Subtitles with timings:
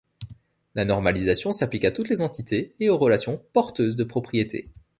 [0.73, 4.71] La normalisation s’applique à toutes les entités et aux relations porteuses de propriétés.